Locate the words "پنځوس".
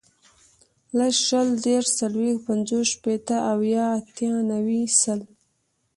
2.47-2.85